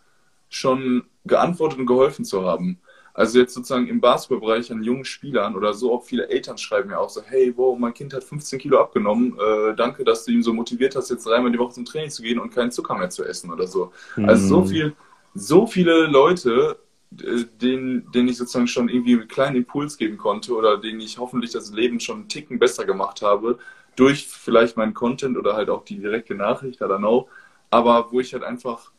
schon 0.50 1.05
geantwortet 1.24 1.79
und 1.79 1.85
geholfen 1.85 2.25
zu 2.25 2.43
haben. 2.43 2.79
Also 3.13 3.39
jetzt 3.39 3.53
sozusagen 3.53 3.88
im 3.88 4.01
Basketballbereich 4.01 4.71
an 4.71 4.83
jungen 4.83 5.05
Spielern 5.05 5.55
oder 5.55 5.74
so, 5.74 5.93
auch 5.93 6.03
viele 6.03 6.27
Eltern 6.27 6.57
schreiben 6.57 6.89
mir 6.89 7.00
auch 7.00 7.09
so, 7.09 7.21
hey, 7.21 7.53
wow, 7.55 7.77
mein 7.77 7.93
Kind 7.93 8.13
hat 8.13 8.25
15 8.25 8.59
Kilo 8.59 8.81
abgenommen, 8.81 9.38
äh, 9.39 9.75
danke, 9.75 10.03
dass 10.03 10.25
du 10.25 10.31
ihn 10.31 10.43
so 10.43 10.51
motiviert 10.51 10.95
hast, 10.95 11.09
jetzt 11.09 11.25
dreimal 11.25 11.51
die 11.51 11.59
Woche 11.59 11.74
zum 11.74 11.85
Training 11.85 12.09
zu 12.09 12.24
gehen 12.24 12.39
und 12.39 12.53
keinen 12.53 12.71
Zucker 12.71 12.95
mehr 12.95 13.09
zu 13.09 13.24
essen 13.24 13.51
oder 13.51 13.67
so. 13.67 13.93
Mhm. 14.17 14.27
Also 14.27 14.47
so 14.47 14.65
viel, 14.65 14.95
so 15.33 15.65
viele 15.65 16.07
Leute, 16.07 16.77
denen, 17.12 18.12
denen 18.12 18.27
ich 18.27 18.38
sozusagen 18.38 18.67
schon 18.67 18.89
irgendwie 18.89 19.13
einen 19.13 19.27
kleinen 19.27 19.55
Impuls 19.55 19.97
geben 19.97 20.17
konnte 20.17 20.53
oder 20.53 20.77
denen 20.77 21.00
ich 21.00 21.17
hoffentlich 21.17 21.51
das 21.51 21.71
Leben 21.71 22.00
schon 22.00 22.19
einen 22.19 22.29
Ticken 22.29 22.59
besser 22.59 22.85
gemacht 22.85 23.21
habe, 23.21 23.59
durch 23.95 24.27
vielleicht 24.27 24.77
meinen 24.77 24.93
Content 24.93 25.38
oder 25.38 25.55
halt 25.55 25.69
auch 25.69 25.85
die 25.85 26.00
direkte 26.00 26.35
Nachricht, 26.35 26.81
I 26.81 26.85
don't 26.85 26.97
know, 26.97 27.29
aber 27.69 28.12
wo 28.12 28.19
ich 28.19 28.33
halt 28.33 28.43
einfach 28.43 28.91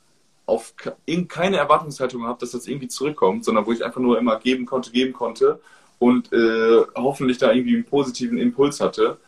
auf 0.47 0.75
keine 1.29 1.57
Erwartungshaltung 1.57 2.25
habe, 2.25 2.39
dass 2.41 2.53
das 2.53 2.69
irgendwie 2.69 2.89
zurückkommt, 2.89 3.45
sondern 3.45 3.67
wo 3.67 3.73
ich 3.73 3.85
einfach 3.85 4.01
nur 4.01 4.19
immer 4.19 4.39
geben 4.39 4.65
konnte, 4.65 4.93
geben 4.93 5.13
konnte 5.13 5.61
und 5.99 6.33
äh, 6.33 6.85
hoffentlich 6.95 7.39
da 7.39 7.53
irgendwie 7.53 7.75
einen 7.75 7.85
positiven 7.85 8.39
Impuls 8.39 8.81
hatte. 8.81 9.19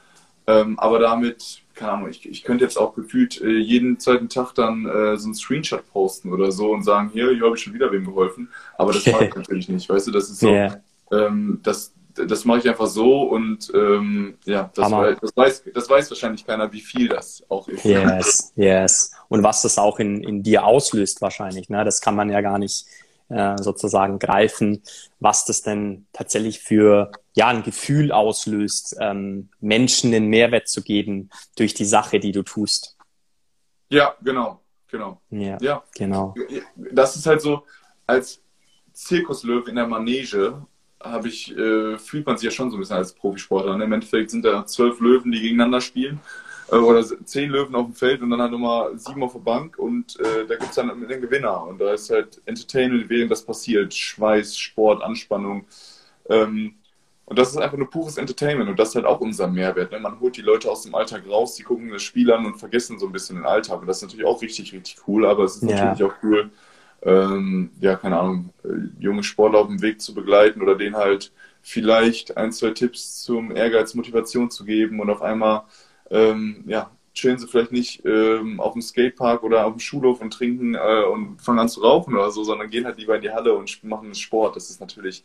Ähm, 0.46 0.78
aber 0.78 1.00
damit, 1.00 1.62
keine 1.78 1.92
Ahnung, 1.92 2.08
ich, 2.10 2.28
ich 2.28 2.42
könnte 2.42 2.64
jetzt 2.64 2.76
auch 2.76 2.94
gefühlt 2.94 3.40
äh, 3.40 3.56
jeden 3.56 3.98
zweiten 3.98 4.28
Tag 4.28 4.52
dann 4.54 4.84
äh, 4.86 5.16
so 5.16 5.26
einen 5.26 5.34
Screenshot 5.34 5.86
posten 5.90 6.32
oder 6.32 6.50
so 6.52 6.72
und 6.72 6.82
sagen, 6.82 7.10
hier, 7.12 7.30
hier 7.30 7.44
habe 7.44 7.56
ich 7.56 7.62
schon 7.62 7.74
wieder 7.74 7.90
wem 7.92 8.04
geholfen. 8.04 8.50
Aber 8.76 8.92
das 8.92 9.06
mache 9.06 9.26
ich 9.26 9.34
natürlich 9.36 9.68
nicht, 9.68 9.88
weißt 9.88 10.08
du, 10.08 10.10
das 10.10 10.28
ist 10.28 10.40
so, 10.40 10.50
yeah. 10.50 10.80
ähm, 11.12 11.60
das, 11.62 11.92
das 12.14 12.44
mache 12.44 12.58
ich 12.58 12.68
einfach 12.68 12.88
so 12.88 13.22
und 13.22 13.70
ähm, 13.74 14.34
ja, 14.44 14.70
das, 14.74 14.90
weiß, 14.90 15.18
das, 15.20 15.36
weiß, 15.36 15.62
das 15.72 15.88
weiß 15.88 16.10
wahrscheinlich 16.10 16.44
keiner, 16.44 16.72
wie 16.72 16.80
viel 16.80 17.08
das 17.08 17.44
auch 17.48 17.68
ist. 17.68 17.84
Yes, 17.84 18.52
yes. 18.56 19.12
Und 19.28 19.42
was 19.44 19.62
das 19.62 19.78
auch 19.78 20.00
in, 20.00 20.22
in 20.24 20.42
dir 20.42 20.64
auslöst 20.64 21.22
wahrscheinlich. 21.22 21.68
Ne? 21.68 21.84
Das 21.84 22.00
kann 22.00 22.16
man 22.16 22.28
ja 22.28 22.40
gar 22.40 22.58
nicht 22.58 22.86
äh, 23.28 23.56
sozusagen 23.58 24.18
greifen, 24.18 24.82
was 25.20 25.44
das 25.44 25.62
denn 25.62 26.06
tatsächlich 26.12 26.60
für 26.60 27.12
ja 27.34 27.48
ein 27.48 27.62
Gefühl 27.62 28.12
auslöst, 28.12 28.96
ähm, 29.00 29.48
Menschen 29.60 30.10
den 30.10 30.26
Mehrwert 30.26 30.68
zu 30.68 30.82
geben 30.82 31.30
durch 31.56 31.74
die 31.74 31.84
Sache, 31.84 32.20
die 32.20 32.32
du 32.32 32.42
tust. 32.42 32.96
Ja, 33.90 34.14
genau, 34.22 34.60
genau. 34.88 35.20
Ja, 35.30 35.58
ja. 35.60 35.82
genau. 35.94 36.34
Das 36.92 37.16
ist 37.16 37.26
halt 37.26 37.40
so 37.40 37.64
als 38.06 38.40
Zirkuslöwe 38.92 39.70
in 39.70 39.76
der 39.76 39.86
Manege 39.86 40.66
habe 41.00 41.28
ich, 41.28 41.56
äh, 41.56 41.96
fühlt 41.98 42.26
man 42.26 42.36
sich 42.36 42.46
ja 42.46 42.50
schon 42.50 42.70
so 42.70 42.76
ein 42.76 42.80
bisschen 42.80 42.96
als 42.96 43.12
Profisportler. 43.12 43.76
Ne? 43.76 43.84
Im 43.84 43.92
Endeffekt 43.92 44.30
sind 44.30 44.44
da 44.44 44.66
zwölf 44.66 44.98
Löwen, 45.00 45.30
die 45.30 45.40
gegeneinander 45.40 45.80
spielen. 45.80 46.20
Äh, 46.70 46.76
oder 46.76 47.04
zehn 47.24 47.50
Löwen 47.50 47.74
auf 47.74 47.86
dem 47.86 47.94
Feld 47.94 48.22
und 48.22 48.30
dann 48.30 48.40
halt 48.40 48.52
nochmal 48.52 48.98
sieben 48.98 49.22
auf 49.22 49.32
der 49.32 49.40
Bank 49.40 49.78
und 49.78 50.18
äh, 50.20 50.46
da 50.46 50.56
gibt 50.56 50.70
es 50.70 50.76
dann 50.76 51.06
den 51.08 51.20
Gewinner. 51.20 51.66
Und 51.66 51.80
da 51.80 51.92
ist 51.92 52.10
halt 52.10 52.40
Entertainment, 52.46 53.08
während 53.08 53.30
das 53.30 53.42
passiert. 53.42 53.94
Schweiß, 53.94 54.56
Sport, 54.56 55.02
Anspannung. 55.02 55.64
Ähm, 56.28 56.74
und 57.24 57.38
das 57.38 57.50
ist 57.50 57.58
einfach 57.58 57.76
nur 57.76 57.90
pures 57.90 58.16
Entertainment 58.16 58.70
und 58.70 58.78
das 58.78 58.90
ist 58.90 58.94
halt 58.94 59.04
auch 59.04 59.20
unser 59.20 59.48
Mehrwert. 59.48 59.92
Ne? 59.92 60.00
Man 60.00 60.18
holt 60.18 60.38
die 60.38 60.42
Leute 60.42 60.70
aus 60.70 60.82
dem 60.82 60.94
Alltag 60.94 61.24
raus, 61.28 61.56
die 61.56 61.62
gucken 61.62 61.90
das 61.90 62.02
Spiel 62.02 62.32
an 62.32 62.46
und 62.46 62.56
vergessen 62.56 62.98
so 62.98 63.04
ein 63.04 63.12
bisschen 63.12 63.36
den 63.36 63.44
Alltag. 63.44 63.80
Und 63.80 63.86
das 63.86 63.98
ist 63.98 64.04
natürlich 64.04 64.24
auch 64.24 64.40
richtig, 64.40 64.72
richtig 64.72 64.96
cool, 65.06 65.26
aber 65.26 65.44
es 65.44 65.56
ist 65.56 65.68
ja. 65.68 65.84
natürlich 65.84 66.10
auch 66.10 66.16
cool, 66.22 66.50
ähm, 67.02 67.70
ja, 67.80 67.96
keine 67.96 68.18
Ahnung, 68.18 68.50
äh, 68.64 68.68
junge 68.98 69.22
Sportler 69.22 69.58
auf 69.58 69.66
dem 69.66 69.82
Weg 69.82 70.00
zu 70.00 70.14
begleiten 70.14 70.62
oder 70.62 70.74
denen 70.74 70.96
halt 70.96 71.30
vielleicht 71.60 72.36
ein, 72.38 72.50
zwei 72.50 72.70
Tipps 72.70 73.22
zum 73.22 73.54
Ehrgeiz, 73.54 73.92
Motivation 73.92 74.50
zu 74.50 74.64
geben 74.64 74.98
und 74.98 75.10
auf 75.10 75.20
einmal, 75.20 75.64
ähm, 76.10 76.64
ja, 76.66 76.90
chillen 77.14 77.38
sie 77.38 77.48
vielleicht 77.48 77.72
nicht 77.72 78.04
ähm, 78.04 78.60
auf 78.60 78.72
dem 78.72 78.82
Skatepark 78.82 79.42
oder 79.42 79.66
auf 79.66 79.74
dem 79.74 79.80
Schulhof 79.80 80.20
und 80.20 80.32
trinken 80.32 80.74
äh, 80.74 81.04
und 81.04 81.40
fangen 81.42 81.58
an 81.58 81.68
zu 81.68 81.80
rauchen 81.80 82.14
oder 82.14 82.30
so, 82.30 82.44
sondern 82.44 82.70
gehen 82.70 82.84
halt 82.84 82.98
lieber 82.98 83.16
in 83.16 83.22
die 83.22 83.30
Halle 83.30 83.54
und 83.54 83.82
machen 83.84 84.14
Sport. 84.14 84.56
Das 84.56 84.70
ist 84.70 84.80
natürlich 84.80 85.24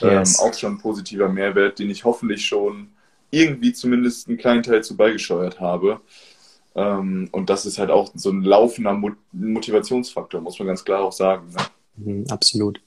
ähm, 0.00 0.10
yes. 0.10 0.40
auch 0.40 0.54
schon 0.54 0.74
ein 0.74 0.78
positiver 0.78 1.28
Mehrwert, 1.28 1.78
den 1.78 1.90
ich 1.90 2.04
hoffentlich 2.04 2.44
schon 2.46 2.88
irgendwie 3.30 3.72
zumindest 3.72 4.28
einen 4.28 4.38
kleinen 4.38 4.62
Teil 4.62 4.82
zu 4.82 4.96
beigesteuert 4.96 5.60
habe. 5.60 6.00
Ähm, 6.74 7.28
und 7.30 7.50
das 7.50 7.66
ist 7.66 7.78
halt 7.78 7.90
auch 7.90 8.10
so 8.14 8.30
ein 8.30 8.42
laufender 8.42 8.98
Motivationsfaktor, 9.32 10.40
muss 10.40 10.58
man 10.58 10.68
ganz 10.68 10.84
klar 10.84 11.02
auch 11.02 11.12
sagen. 11.12 11.50
Ne? 11.50 11.62
Mhm, 11.96 12.24
absolut. 12.30 12.80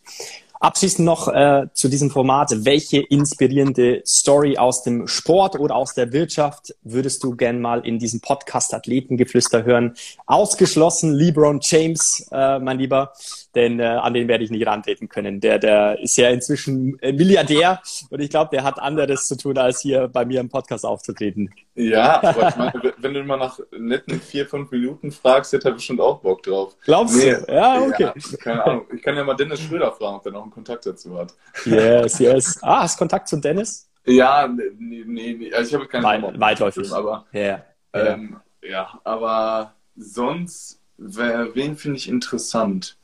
Abschließend 0.59 1.05
noch 1.05 1.27
äh, 1.27 1.67
zu 1.73 1.87
diesem 1.87 2.09
Format. 2.09 2.51
Welche 2.65 2.99
inspirierende 3.01 4.01
Story 4.05 4.57
aus 4.57 4.83
dem 4.83 5.07
Sport 5.07 5.59
oder 5.59 5.75
aus 5.75 5.93
der 5.93 6.11
Wirtschaft 6.13 6.73
würdest 6.83 7.23
du 7.23 7.35
gern 7.35 7.61
mal 7.61 7.85
in 7.85 7.99
diesem 7.99 8.21
Podcast 8.21 8.73
Athletengeflüster 8.73 9.63
hören? 9.63 9.95
Ausgeschlossen 10.25 11.13
LeBron 11.13 11.59
James, 11.61 12.27
äh, 12.31 12.59
mein 12.59 12.79
Lieber 12.79 13.13
denn 13.57 13.79
äh, 13.79 13.85
an 13.85 14.13
den 14.13 14.27
werde 14.27 14.43
ich 14.43 14.51
nicht 14.51 14.67
rantreten 14.67 15.09
können. 15.09 15.41
Der, 15.41 15.57
der 15.57 15.99
ist 15.99 16.15
ja 16.15 16.29
inzwischen 16.29 16.97
äh, 16.99 17.11
Milliardär 17.11 17.81
und 18.11 18.21
ich 18.21 18.29
glaube, 18.29 18.51
der 18.53 18.63
hat 18.63 18.79
anderes 18.79 19.27
zu 19.27 19.35
tun, 19.35 19.57
als 19.57 19.81
hier 19.81 20.07
bei 20.07 20.25
mir 20.25 20.39
im 20.39 20.49
Podcast 20.49 20.85
aufzutreten. 20.85 21.49
Ja, 21.73 22.23
aber 22.23 22.49
ich 22.49 22.55
meine, 22.55 22.93
wenn 22.97 23.13
du 23.15 23.23
mal 23.23 23.37
nach 23.37 23.59
netten 23.71 24.21
vier, 24.21 24.45
fünf 24.45 24.69
Minuten 24.69 25.11
fragst, 25.11 25.53
hätte 25.53 25.69
er 25.69 25.73
bestimmt 25.73 25.99
auch 25.99 26.19
Bock 26.19 26.43
drauf. 26.43 26.75
Glaubst 26.85 27.17
nee, 27.17 27.35
du? 27.35 27.53
Ja, 27.53 27.81
okay. 27.81 28.11
Ja, 28.15 28.37
keine 28.37 28.63
Ahnung. 28.63 28.85
Ich 28.95 29.01
kann 29.01 29.15
ja 29.15 29.23
mal 29.23 29.35
Dennis 29.35 29.59
Schröder 29.61 29.91
fragen, 29.91 30.17
ob 30.17 30.25
er 30.25 30.31
noch 30.31 30.46
einen 30.47 30.53
Kontakt 30.53 30.85
dazu 30.85 31.17
hat. 31.17 31.33
Yes, 31.65 32.19
yes. 32.19 32.59
Ah, 32.61 32.81
hast 32.81 32.95
du 32.95 32.99
Kontakt 32.99 33.27
zu 33.27 33.37
Dennis? 33.37 33.89
Ja, 34.05 34.47
nee, 34.47 35.03
nee, 35.05 35.33
nee. 35.33 35.53
Also 35.53 35.69
ich 35.69 35.75
habe 35.75 35.87
keine 35.87 36.05
Weit, 36.05 36.39
Weitläufig. 36.39 36.91
aber, 36.91 37.25
yeah. 37.33 37.65
Ähm, 37.93 38.39
ja, 38.61 38.99
aber 39.03 39.73
sonst, 39.95 40.79
wer, 40.97 41.53
wen 41.55 41.75
finde 41.75 41.97
ich 41.97 42.07
interessant? 42.07 42.97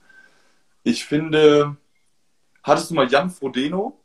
Ich 0.83 1.05
finde, 1.05 1.75
hattest 2.63 2.91
du 2.91 2.95
mal 2.95 3.09
Jan 3.09 3.29
Frodeno? 3.29 4.00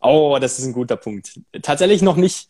Oh, 0.00 0.38
das 0.40 0.58
ist 0.58 0.66
ein 0.66 0.72
guter 0.72 0.96
Punkt. 0.96 1.40
Tatsächlich 1.62 2.02
noch 2.02 2.16
nicht. 2.16 2.48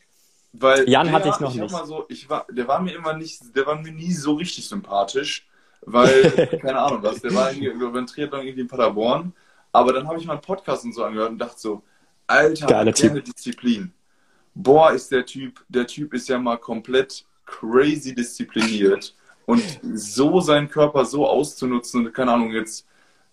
Weil 0.52 0.88
Jan 0.88 1.10
hatte 1.10 1.28
ich 1.28 1.40
noch 1.40 1.54
ich 1.54 1.60
nicht. 1.60 1.74
So, 1.86 2.04
ich 2.08 2.28
war, 2.28 2.46
der 2.50 2.68
war 2.68 2.80
mir 2.80 2.94
immer 2.94 3.14
nicht, 3.14 3.56
der 3.56 3.66
war 3.66 3.76
mir 3.76 3.92
nie 3.92 4.12
so 4.12 4.34
richtig 4.34 4.68
sympathisch, 4.68 5.46
weil, 5.82 6.30
keine 6.62 6.78
Ahnung 6.78 7.02
was, 7.02 7.20
der 7.20 7.34
war 7.34 7.50
irgendwie 7.50 7.84
über 7.84 8.06
Triathlon 8.06 8.42
irgendwie 8.42 8.60
in 8.60 8.68
Paderborn, 8.68 9.32
aber 9.74 9.92
dann 9.92 10.06
habe 10.06 10.18
ich 10.18 10.24
mal 10.24 10.34
einen 10.34 10.42
Podcast 10.42 10.84
und 10.84 10.94
so 10.94 11.04
angehört 11.04 11.30
und 11.30 11.38
dachte 11.38 11.58
so, 11.58 11.82
Alter, 12.26 12.66
Geile 12.66 12.92
Disziplin. 12.92 13.92
Boah, 14.54 14.92
ist 14.92 15.10
der 15.10 15.26
Typ, 15.26 15.64
der 15.68 15.86
Typ 15.86 16.14
ist 16.14 16.28
ja 16.28 16.38
mal 16.38 16.56
komplett 16.56 17.26
crazy 17.44 18.14
diszipliniert 18.14 19.14
und 19.46 19.62
so 19.82 20.40
seinen 20.40 20.68
Körper 20.68 21.04
so 21.04 21.26
auszunutzen 21.26 22.12
keine 22.12 22.32
Ahnung, 22.32 22.52
jetzt 22.52 22.86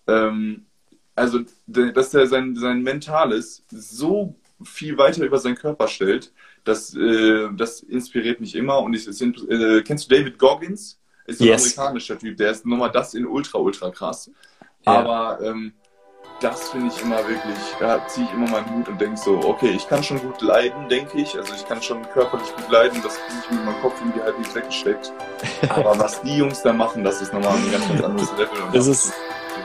ähm, 0.08 0.66
also, 1.14 1.40
dass 1.66 2.14
er 2.14 2.26
sein, 2.26 2.56
sein 2.56 2.82
Mentales 2.82 3.64
so 3.70 4.34
viel 4.64 4.96
weiter 4.98 5.24
über 5.24 5.38
seinen 5.38 5.56
Körper 5.56 5.86
stellt, 5.86 6.32
das, 6.64 6.94
äh, 6.94 7.48
das 7.54 7.80
inspiriert 7.80 8.40
mich 8.40 8.54
immer. 8.54 8.78
Und 8.78 8.94
ich, 8.94 9.06
äh, 9.06 9.82
kennst 9.82 10.10
du 10.10 10.16
David 10.16 10.38
Goggins? 10.38 10.98
Ist 11.26 11.40
ein 11.40 11.46
yes. 11.46 11.78
amerikanischer 11.78 12.18
Typ, 12.18 12.36
der 12.36 12.50
ist 12.50 12.66
nochmal 12.66 12.90
das 12.90 13.14
in 13.14 13.26
ultra, 13.26 13.58
ultra 13.58 13.90
krass. 13.90 14.30
Ja. 14.84 14.92
Aber 14.92 15.40
ähm, 15.44 15.72
das 16.42 16.70
finde 16.70 16.92
ich 16.94 17.02
immer 17.02 17.18
wirklich, 17.18 17.58
da 17.78 18.06
ziehe 18.08 18.26
ich 18.26 18.32
immer 18.32 18.50
meinen 18.50 18.74
Hut 18.74 18.88
und 18.88 19.00
denke 19.00 19.16
so, 19.16 19.38
okay, 19.44 19.70
ich 19.70 19.88
kann 19.88 20.02
schon 20.02 20.20
gut 20.20 20.40
leiden, 20.42 20.88
denke 20.88 21.18
ich. 21.18 21.36
Also 21.38 21.54
ich 21.54 21.66
kann 21.66 21.80
schon 21.80 22.02
körperlich 22.10 22.54
gut 22.56 22.68
leiden, 22.70 23.00
das 23.02 23.14
kriege 23.14 23.38
ich 23.44 23.50
mit 23.50 23.64
meinem 23.64 23.80
Kopf 23.80 23.94
irgendwie 24.00 24.22
halt 24.22 24.38
nicht 24.38 24.54
weggesteckt. 24.54 25.12
Aber 25.68 25.98
was 25.98 26.20
die 26.22 26.36
Jungs 26.36 26.62
da 26.62 26.72
machen, 26.72 27.04
das 27.04 27.22
ist 27.22 27.32
nochmal 27.32 27.54
ein 27.54 27.70
ganz, 27.70 27.88
ganz 27.88 28.02
anderes 28.02 28.30
Level. 28.32 28.62
Und 28.66 28.74
das 28.74 28.86
ist 28.86 29.12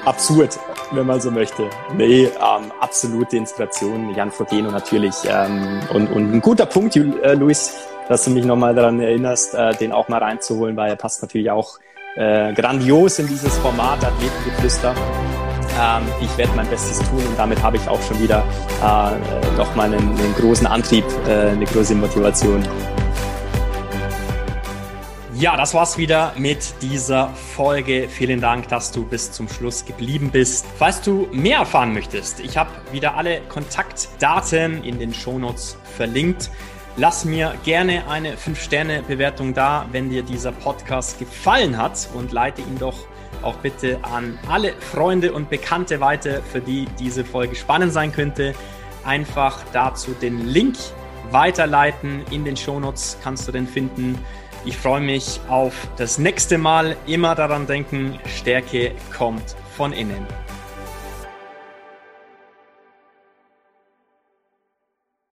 absurd, 0.06 0.60
wenn 0.92 1.06
man 1.06 1.20
so 1.20 1.32
möchte. 1.32 1.70
Nee, 1.96 2.26
ähm, 2.26 2.72
absolute 2.80 3.38
Inspiration, 3.38 4.14
Jan 4.16 4.32
Frodeno 4.32 4.70
natürlich. 4.70 5.16
Ähm, 5.26 5.80
und, 5.94 6.08
und 6.12 6.34
ein 6.34 6.42
guter 6.42 6.66
Punkt, 6.66 6.96
äh, 6.96 7.34
Luis, 7.34 7.76
dass 8.08 8.24
du 8.24 8.30
mich 8.30 8.46
nochmal 8.46 8.76
daran 8.76 9.00
erinnerst, 9.00 9.56
äh, 9.56 9.76
den 9.76 9.92
auch 9.92 10.08
mal 10.08 10.20
reinzuholen, 10.20 10.78
weil 10.78 10.92
er 10.92 10.96
passt 10.96 11.22
natürlich 11.22 11.50
auch 11.50 11.80
äh, 12.16 12.54
grandios 12.54 13.20
in 13.20 13.28
dieses 13.28 13.58
Format 13.58 14.04
Athletengeflüster. 14.04 14.96
Ähm, 15.80 16.04
ich 16.22 16.38
werde 16.38 16.54
mein 16.56 16.68
Bestes 16.68 17.00
tun 17.10 17.24
und 17.28 17.38
damit 17.38 17.62
habe 17.62 17.78
ich 17.78 17.88
auch 17.88 18.02
schon 18.02 18.20
wieder 18.20 18.44
äh, 18.82 19.58
nochmal 19.58 19.94
einen, 19.94 20.18
einen 20.18 20.36
großen 20.36 20.66
Antrieb, 20.66 21.06
äh, 21.28 21.50
eine 21.50 21.66
große 21.66 21.94
Motivation. 21.94 22.64
Ja, 25.40 25.56
das 25.56 25.76
war's 25.76 26.00
wieder 26.00 26.34
mit 26.36 26.74
dieser 26.82 27.30
Folge. 27.30 28.10
Vielen 28.10 28.42
Dank, 28.42 28.70
dass 28.70 28.92
du 28.92 29.06
bis 29.06 29.32
zum 29.32 29.48
Schluss 29.48 29.86
geblieben 29.86 30.32
bist. 30.32 30.66
Falls 30.80 31.00
du 31.02 31.28
mehr 31.32 31.60
erfahren 31.60 31.94
möchtest, 31.94 32.40
ich 32.40 32.58
habe 32.58 32.72
wieder 32.92 33.16
alle 33.16 33.42
Kontaktdaten 33.42 34.84
in 34.84 34.98
den 34.98 35.14
Shownotes 35.14 35.78
verlinkt. 35.96 36.50
Lass 36.96 37.24
mir 37.24 37.54
gerne 37.64 38.10
eine 38.10 38.34
5-Sterne-Bewertung 38.36 39.54
da, 39.54 39.86
wenn 39.92 40.10
dir 40.10 40.24
dieser 40.24 40.52
Podcast 40.52 41.20
gefallen 41.20 41.78
hat 41.78 42.10
und 42.16 42.32
leite 42.32 42.64
ihn 42.64 42.80
doch 42.80 43.06
auch 43.42 43.58
bitte 43.58 44.00
an 44.04 44.38
alle 44.48 44.74
Freunde 44.74 45.34
und 45.34 45.50
Bekannte 45.50 46.00
weiter, 46.00 46.42
für 46.42 46.62
die 46.62 46.88
diese 47.00 47.24
Folge 47.24 47.56
spannend 47.56 47.94
sein 47.94 48.12
könnte. 48.12 48.54
Einfach 49.06 49.64
dazu 49.74 50.12
den 50.12 50.48
Link 50.48 50.76
weiterleiten. 51.32 52.24
In 52.32 52.46
den 52.46 52.58
Shownotes 52.58 53.18
kannst 53.24 53.48
du 53.48 53.52
den 53.52 53.68
finden. 53.68 54.18
Ich 54.66 54.78
freue 54.78 55.02
mich 55.02 55.40
auf 55.48 55.88
das 55.98 56.18
nächste 56.18 56.58
Mal. 56.58 56.98
Immer 57.06 57.36
daran 57.36 57.68
denken, 57.68 58.20
Stärke 58.26 58.92
kommt 59.16 59.56
von 59.76 59.94
innen. 59.94 60.26